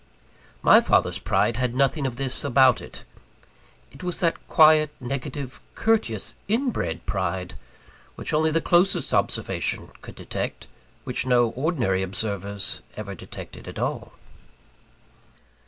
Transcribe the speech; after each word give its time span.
My 0.63 0.81
father's 0.81 1.19
pride 1.19 1.57
had 1.57 1.75
nothing 1.75 2.07
of 2.07 2.15
this 2.15 2.43
about 2.43 2.81
it. 2.81 3.03
It 3.91 4.01
was 4.01 4.19
that 4.19 4.47
quiet, 4.47 4.89
negative, 4.99 5.61
courteous, 5.75 6.33
inbred 6.47 7.05
pride, 7.05 7.53
which 8.15 8.33
only 8.33 8.49
the 8.49 8.61
closest 8.61 9.13
observation 9.13 9.91
could 10.01 10.15
detect; 10.15 10.65
which 11.03 11.27
no 11.27 11.49
ordinary 11.49 12.01
observers 12.01 12.81
ever 12.97 13.13
detected 13.13 13.67
at 13.67 13.77
all. 13.77 14.13